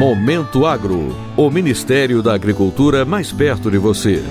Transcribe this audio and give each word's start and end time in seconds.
Momento 0.00 0.64
Agro, 0.64 1.14
o 1.36 1.50
Ministério 1.50 2.22
da 2.22 2.32
Agricultura 2.32 3.04
mais 3.04 3.34
perto 3.34 3.70
de 3.70 3.76
você. 3.76 4.22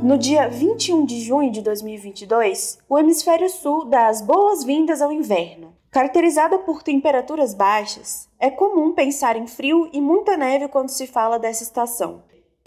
No 0.00 0.16
dia 0.16 0.48
21 0.48 1.04
de 1.04 1.20
junho 1.22 1.50
de 1.50 1.60
2022, 1.60 2.78
o 2.88 2.96
hemisfério 2.96 3.50
sul 3.50 3.86
dá 3.86 4.06
as 4.06 4.22
boas-vindas 4.22 5.02
ao 5.02 5.10
inverno. 5.10 5.74
Caracterizada 5.90 6.56
por 6.60 6.84
temperaturas 6.84 7.52
baixas, 7.52 8.28
é 8.38 8.48
comum 8.48 8.92
pensar 8.92 9.36
em 9.36 9.48
frio 9.48 9.90
e 9.92 10.00
muita 10.00 10.36
neve 10.36 10.68
quando 10.68 10.90
se 10.90 11.08
fala 11.08 11.36
dessa 11.36 11.64
estação. 11.64 12.22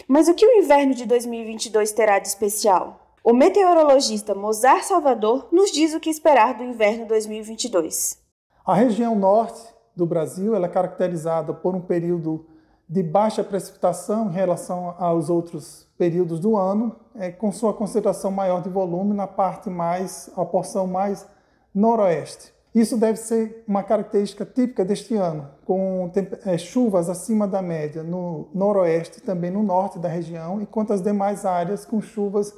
Mas 0.06 0.28
o 0.28 0.34
que 0.34 0.44
o 0.44 0.58
inverno 0.58 0.94
de 0.94 1.06
2022 1.06 1.90
terá 1.92 2.18
de 2.18 2.28
especial? 2.28 3.05
O 3.28 3.32
meteorologista 3.32 4.36
Mozart 4.36 4.84
Salvador 4.84 5.48
nos 5.50 5.72
diz 5.72 5.92
o 5.92 5.98
que 5.98 6.08
esperar 6.08 6.56
do 6.56 6.62
inverno 6.62 7.08
2022. 7.08 8.22
A 8.64 8.72
região 8.72 9.16
norte 9.16 9.60
do 9.96 10.06
Brasil 10.06 10.54
é 10.54 10.68
caracterizada 10.68 11.52
por 11.52 11.74
um 11.74 11.80
período 11.80 12.46
de 12.88 13.02
baixa 13.02 13.42
precipitação 13.42 14.28
em 14.28 14.32
relação 14.32 14.94
aos 14.96 15.28
outros 15.28 15.88
períodos 15.98 16.38
do 16.38 16.56
ano, 16.56 16.94
é, 17.16 17.32
com 17.32 17.50
sua 17.50 17.74
concentração 17.74 18.30
maior 18.30 18.62
de 18.62 18.68
volume 18.68 19.12
na 19.12 19.26
parte 19.26 19.68
mais, 19.68 20.30
a 20.36 20.44
porção 20.44 20.86
mais 20.86 21.26
noroeste. 21.74 22.54
Isso 22.72 22.96
deve 22.96 23.18
ser 23.18 23.64
uma 23.66 23.82
característica 23.82 24.46
típica 24.46 24.84
deste 24.84 25.16
ano, 25.16 25.50
com 25.64 26.12
é, 26.44 26.56
chuvas 26.56 27.10
acima 27.10 27.48
da 27.48 27.60
média 27.60 28.04
no 28.04 28.46
noroeste, 28.54 29.20
também 29.20 29.50
no 29.50 29.64
norte 29.64 29.98
da 29.98 30.08
região, 30.08 30.60
enquanto 30.60 30.92
as 30.92 31.02
demais 31.02 31.44
áreas 31.44 31.84
com 31.84 32.00
chuvas 32.00 32.54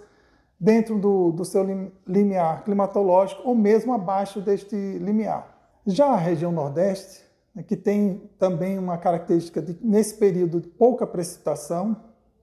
dentro 0.60 0.98
do, 0.98 1.30
do 1.30 1.44
seu 1.44 1.64
limiar 2.06 2.64
climatológico 2.64 3.42
ou 3.44 3.54
mesmo 3.54 3.92
abaixo 3.92 4.40
deste 4.40 4.76
limiar. 4.98 5.56
Já 5.86 6.06
a 6.06 6.16
região 6.16 6.50
Nordeste, 6.50 7.22
né, 7.54 7.62
que 7.62 7.76
tem 7.76 8.30
também 8.38 8.78
uma 8.78 8.98
característica 8.98 9.62
de, 9.62 9.78
nesse 9.80 10.14
período, 10.14 10.60
de 10.60 10.68
pouca 10.68 11.06
precipitação, 11.06 11.96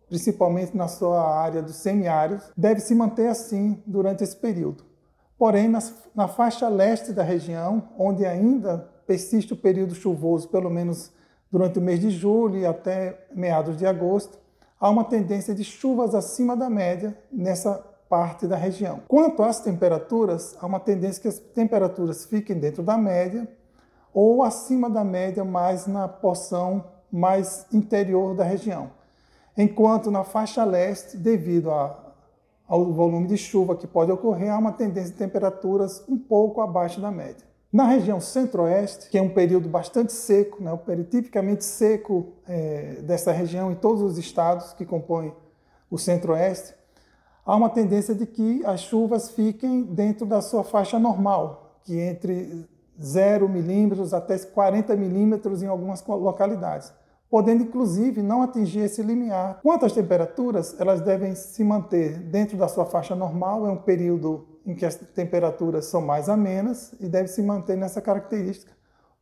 principalmente 0.08 0.76
na 0.76 0.88
sua 0.88 1.22
área 1.22 1.62
dos 1.62 1.76
semiáridos, 1.76 2.52
deve 2.56 2.80
se 2.80 2.96
manter 2.96 3.28
assim 3.28 3.82
durante 3.86 4.24
esse 4.24 4.36
período. 4.36 4.84
Porém, 5.38 5.68
na, 5.68 5.80
na 6.16 6.28
faixa 6.28 6.70
leste 6.70 7.12
da 7.12 7.24
região, 7.24 7.90
onde 7.98 8.26
ainda 8.26 8.90
persiste 9.06 9.54
o 9.54 9.58
período 9.58 9.94
chuvoso, 9.94 10.48
pelo 10.48 10.70
menos 10.70 11.12
durante 11.52 11.80
o 11.80 11.82
mês 11.82 12.00
de 12.00 12.10
julho 12.10 12.58
e 12.58 12.66
até 12.66 13.28
meados 13.34 13.78
de 13.78 13.86
agosto, 13.86 14.38
há 14.80 14.90
uma 14.90 15.04
tendência 15.04 15.54
de 15.54 15.64
chuvas 15.64 16.16
acima 16.16 16.56
da 16.56 16.70
média 16.70 17.18
nessa 17.32 17.84
parte 18.16 18.48
da 18.48 18.56
região. 18.56 19.02
Quanto 19.10 19.44
às 19.44 19.60
temperaturas, 19.60 20.56
há 20.62 20.66
uma 20.66 20.80
tendência 20.80 21.22
que 21.22 21.28
as 21.28 21.38
temperaturas 21.38 22.24
fiquem 22.24 22.58
dentro 22.58 22.82
da 22.82 22.98
média 22.98 23.46
ou 24.14 24.42
acima 24.42 24.90
da 24.90 25.04
média, 25.04 25.44
mais 25.44 25.86
na 25.86 26.08
porção 26.08 26.86
mais 27.12 27.66
interior 27.74 28.34
da 28.34 28.46
região. 28.46 28.90
Enquanto 29.58 30.10
na 30.10 30.24
faixa 30.24 30.64
leste, 30.64 31.18
devido 31.18 31.70
a, 31.72 32.14
ao 32.66 32.86
volume 32.94 33.28
de 33.28 33.36
chuva 33.36 33.76
que 33.76 33.86
pode 33.86 34.14
ocorrer, 34.14 34.50
há 34.50 34.58
uma 34.58 34.72
tendência 34.72 35.12
de 35.12 35.18
temperaturas 35.18 36.02
um 36.08 36.18
pouco 36.18 36.62
abaixo 36.62 37.02
da 37.02 37.12
média. 37.12 37.46
Na 37.72 37.84
região 37.84 38.22
centro-oeste, 38.22 39.10
que 39.10 39.18
é 39.18 39.22
um 39.22 39.34
período 39.34 39.68
bastante 39.68 40.14
seco, 40.14 40.64
né, 40.64 40.72
um 40.72 40.78
período 40.78 41.10
tipicamente 41.10 41.66
seco 41.66 42.28
é, 42.48 43.02
dessa 43.02 43.34
região 43.34 43.74
em 43.74 43.76
todos 43.76 44.02
os 44.02 44.18
estados 44.18 44.72
que 44.72 44.86
compõem 44.86 45.34
o 45.92 45.98
centro-oeste, 45.98 46.74
há 47.46 47.56
uma 47.56 47.70
tendência 47.70 48.16
de 48.16 48.26
que 48.26 48.66
as 48.66 48.82
chuvas 48.82 49.30
fiquem 49.30 49.84
dentro 49.84 50.26
da 50.26 50.42
sua 50.42 50.64
faixa 50.64 50.98
normal, 50.98 51.80
que 51.84 52.00
é 52.00 52.10
entre 52.10 52.68
0 53.02 53.48
milímetros 53.48 54.14
até 54.14 54.38
40 54.38 54.96
milímetros 54.96 55.62
em 55.62 55.68
algumas 55.68 56.04
localidades, 56.06 56.92
podendo 57.30 57.64
inclusive 57.64 58.22
não 58.22 58.42
atingir 58.42 58.80
esse 58.80 59.04
limiar. 59.04 59.60
Quanto 59.62 59.86
às 59.86 59.94
temperaturas, 59.94 60.76
elas 60.80 61.02
devem 61.02 61.36
se 61.36 61.64
manter 61.64 62.18
dentro 62.18 62.58
da 62.58 62.68
sua 62.68 62.86
faixa 62.86 63.16
normal, 63.16 63.68
é 63.68 63.72
um 63.72 63.78
período 63.78 64.48
em 64.66 64.74
que 64.74 64.86
as 64.86 64.96
temperaturas 64.96 65.86
são 65.86 66.02
mais 66.02 66.28
amenas 66.28 66.94
e 67.00 67.08
deve 67.08 67.28
se 67.28 67.44
manter 67.44 67.78
nessa 67.78 68.02
característica, 68.02 68.74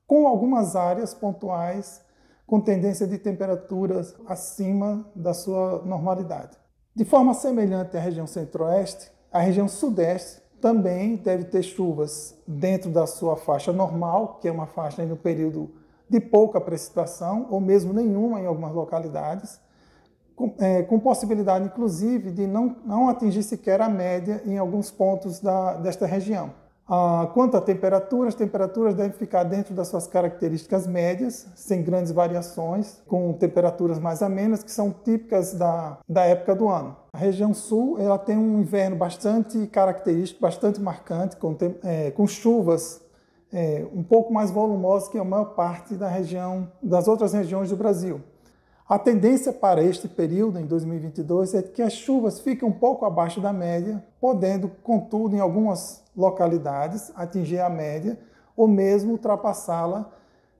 com 0.07 0.27
algumas 0.27 0.75
áreas 0.75 1.13
pontuais 1.13 2.01
com 2.45 2.59
tendência 2.59 3.07
de 3.07 3.17
temperaturas 3.17 4.15
acima 4.27 5.09
da 5.15 5.33
sua 5.33 5.81
normalidade. 5.85 6.62
De 6.95 7.03
forma 7.03 7.33
semelhante 7.33 7.97
à 7.97 7.99
região 7.99 8.27
centro-oeste, 8.27 9.11
a 9.31 9.39
região 9.39 9.67
sudeste 9.67 10.43
também 10.61 11.15
deve 11.15 11.45
ter 11.45 11.63
chuvas 11.63 12.35
dentro 12.47 12.91
da 12.91 13.07
sua 13.07 13.35
faixa 13.35 13.73
normal, 13.73 14.37
que 14.39 14.47
é 14.47 14.51
uma 14.51 14.67
faixa 14.67 15.03
no 15.03 15.17
período 15.17 15.71
de 16.07 16.19
pouca 16.19 16.61
precipitação, 16.61 17.47
ou 17.49 17.59
mesmo 17.59 17.91
nenhuma 17.93 18.39
em 18.39 18.45
algumas 18.45 18.71
localidades, 18.73 19.59
com, 20.35 20.53
é, 20.59 20.83
com 20.83 20.99
possibilidade, 20.99 21.65
inclusive, 21.65 22.29
de 22.29 22.45
não, 22.45 22.75
não 22.85 23.09
atingir 23.09 23.41
sequer 23.41 23.81
a 23.81 23.89
média 23.89 24.43
em 24.45 24.59
alguns 24.59 24.91
pontos 24.91 25.39
da, 25.39 25.73
desta 25.73 26.05
região. 26.05 26.53
Ah, 26.87 27.29
quanto 27.33 27.55
à 27.55 27.61
temperatura, 27.61 28.27
as 28.27 28.35
temperaturas 28.35 28.93
devem 28.93 29.13
ficar 29.13 29.43
dentro 29.43 29.73
das 29.73 29.87
suas 29.87 30.05
características 30.05 30.85
médias, 30.85 31.47
sem 31.55 31.81
grandes 31.81 32.11
variações, 32.11 33.01
com 33.07 33.31
temperaturas 33.33 33.99
mais 33.99 34.21
amenas, 34.21 34.63
que 34.63 34.71
são 34.71 34.91
típicas 34.91 35.53
da, 35.53 35.97
da 36.07 36.25
época 36.25 36.53
do 36.53 36.67
ano. 36.67 36.95
A 37.13 37.17
região 37.17 37.53
sul 37.53 37.97
ela 37.99 38.17
tem 38.17 38.37
um 38.37 38.59
inverno 38.59 38.97
bastante 38.97 39.65
característico, 39.67 40.41
bastante 40.41 40.81
marcante, 40.81 41.37
com, 41.37 41.55
é, 41.83 42.11
com 42.11 42.27
chuvas 42.27 43.01
é, 43.53 43.85
um 43.93 44.03
pouco 44.03 44.33
mais 44.33 44.49
volumosas 44.49 45.07
que 45.07 45.17
a 45.17 45.23
maior 45.23 45.53
parte 45.53 45.93
da 45.93 46.07
região, 46.07 46.67
das 46.81 47.07
outras 47.07 47.33
regiões 47.33 47.69
do 47.69 47.77
Brasil. 47.77 48.19
A 48.93 48.99
tendência 48.99 49.51
para 49.51 49.81
este 49.81 50.07
período, 50.07 50.59
em 50.59 50.67
2022, 50.67 51.55
é 51.55 51.63
que 51.63 51.81
as 51.81 51.93
chuvas 51.93 52.39
fiquem 52.39 52.69
um 52.69 52.71
pouco 52.71 53.05
abaixo 53.05 53.41
da 53.41 53.51
média, 53.51 54.03
podendo, 54.21 54.69
contudo, 54.83 55.35
em 55.35 55.39
algumas 55.39 56.03
localidades, 56.15 57.11
atingir 57.15 57.57
a 57.57 57.71
média 57.71 58.19
ou 58.55 58.67
mesmo 58.67 59.13
ultrapassá-la 59.13 60.11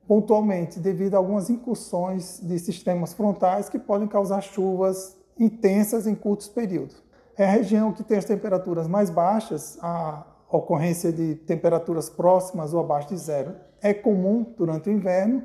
pontualmente, 0.07 0.79
devido 0.79 1.13
a 1.13 1.17
algumas 1.19 1.47
incursões 1.51 2.39
de 2.41 2.57
sistemas 2.57 3.13
frontais 3.13 3.69
que 3.69 3.77
podem 3.77 4.07
causar 4.07 4.41
chuvas 4.41 5.15
intensas 5.39 6.07
em 6.07 6.15
curtos 6.15 6.47
períodos. 6.47 7.03
É 7.37 7.45
a 7.45 7.51
região 7.51 7.93
que 7.93 8.03
tem 8.03 8.17
as 8.17 8.25
temperaturas 8.25 8.87
mais 8.87 9.11
baixas, 9.11 9.77
a 9.79 10.25
ocorrência 10.49 11.13
de 11.13 11.35
temperaturas 11.35 12.09
próximas 12.09 12.73
ou 12.73 12.79
abaixo 12.79 13.09
de 13.09 13.17
zero 13.17 13.53
é 13.79 13.93
comum 13.93 14.43
durante 14.57 14.89
o 14.89 14.91
inverno, 14.91 15.43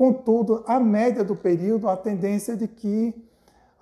Contudo, 0.00 0.64
a 0.66 0.80
média 0.80 1.22
do 1.22 1.36
período, 1.36 1.86
a 1.86 1.94
tendência 1.94 2.54
é 2.54 2.56
de 2.56 2.66
que 2.66 3.14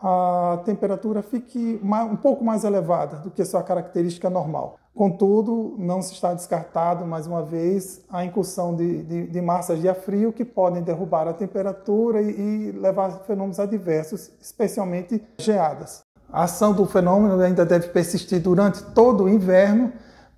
a 0.03 0.61
temperatura 0.65 1.23
fique 1.23 1.81
um 1.81 2.17
pouco 2.17 2.45
mais 2.45 2.65
elevada 2.65 3.19
do 3.19 3.31
que 3.31 3.45
sua 3.45 3.63
característica 3.63 4.29
normal. 4.29 4.81
Contudo, 4.93 5.77
não 5.79 6.03
se 6.03 6.15
está 6.15 6.35
descartado, 6.35 7.07
mais 7.07 7.29
uma 7.29 7.45
vez, 7.45 8.01
a 8.11 8.25
incursão 8.25 8.75
de, 8.75 9.05
de, 9.05 9.27
de 9.29 9.41
massas 9.41 9.81
de 9.81 9.89
ar 9.89 9.95
frio 9.95 10.33
que 10.33 10.45
podem 10.45 10.83
derrubar 10.83 11.29
a 11.29 11.33
temperatura 11.33 12.21
e, 12.21 12.31
e 12.31 12.73
levar 12.73 13.11
a 13.11 13.19
fenômenos 13.19 13.61
adversos, 13.61 14.29
especialmente 14.43 15.23
geadas. 15.39 16.03
A 16.33 16.43
ação 16.43 16.73
do 16.73 16.85
fenômeno 16.85 17.41
ainda 17.41 17.65
deve 17.65 17.91
persistir 17.91 18.41
durante 18.41 18.83
todo 18.87 19.23
o 19.23 19.29
inverno, 19.29 19.93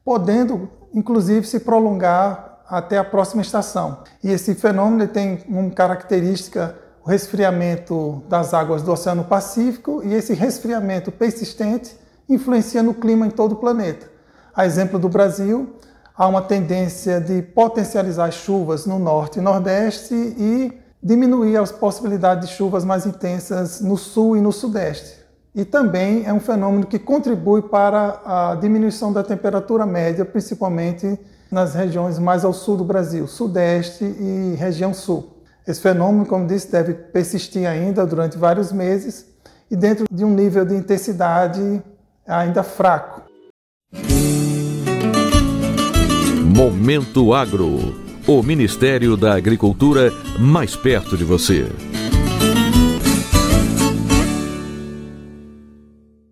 podendo, 0.04 0.68
inclusive, 0.92 1.46
se 1.46 1.58
prolongar 1.58 2.49
até 2.70 2.96
a 2.96 3.04
próxima 3.04 3.42
estação. 3.42 3.98
E 4.22 4.30
esse 4.30 4.54
fenômeno 4.54 5.08
tem 5.08 5.38
como 5.38 5.70
característica 5.74 6.76
o 7.04 7.08
resfriamento 7.08 8.22
das 8.28 8.54
águas 8.54 8.82
do 8.82 8.92
Oceano 8.92 9.24
Pacífico 9.24 10.02
e 10.04 10.14
esse 10.14 10.34
resfriamento 10.34 11.10
persistente 11.10 11.96
influencia 12.28 12.82
no 12.82 12.94
clima 12.94 13.26
em 13.26 13.30
todo 13.30 13.52
o 13.52 13.56
planeta. 13.56 14.06
A 14.54 14.64
exemplo 14.64 14.98
do 14.98 15.08
Brasil, 15.08 15.74
há 16.16 16.28
uma 16.28 16.42
tendência 16.42 17.20
de 17.20 17.42
potencializar 17.42 18.26
as 18.26 18.34
chuvas 18.34 18.86
no 18.86 18.98
norte 18.98 19.38
e 19.38 19.42
nordeste 19.42 20.14
e 20.14 20.72
diminuir 21.02 21.56
as 21.56 21.72
possibilidades 21.72 22.48
de 22.48 22.54
chuvas 22.54 22.84
mais 22.84 23.06
intensas 23.06 23.80
no 23.80 23.96
sul 23.96 24.36
e 24.36 24.40
no 24.40 24.52
sudeste. 24.52 25.18
E 25.54 25.64
também 25.64 26.24
é 26.26 26.32
um 26.32 26.38
fenômeno 26.38 26.86
que 26.86 26.98
contribui 26.98 27.62
para 27.62 28.20
a 28.24 28.54
diminuição 28.54 29.12
da 29.12 29.24
temperatura 29.24 29.84
média, 29.84 30.24
principalmente 30.24 31.18
nas 31.50 31.74
regiões 31.74 32.18
mais 32.18 32.44
ao 32.44 32.52
sul 32.52 32.76
do 32.76 32.84
Brasil, 32.84 33.26
sudeste 33.26 34.04
e 34.04 34.54
região 34.56 34.94
sul. 34.94 35.42
Esse 35.66 35.80
fenômeno, 35.80 36.24
como 36.26 36.46
disse, 36.46 36.70
deve 36.70 36.94
persistir 36.94 37.66
ainda 37.66 38.06
durante 38.06 38.38
vários 38.38 38.72
meses 38.72 39.26
e 39.70 39.76
dentro 39.76 40.06
de 40.10 40.24
um 40.24 40.30
nível 40.30 40.64
de 40.64 40.74
intensidade 40.74 41.82
ainda 42.26 42.62
fraco. 42.62 43.22
Momento 46.56 47.32
Agro. 47.32 47.94
O 48.26 48.42
Ministério 48.42 49.16
da 49.16 49.34
Agricultura 49.34 50.12
mais 50.38 50.76
perto 50.76 51.16
de 51.16 51.24
você. 51.24 51.66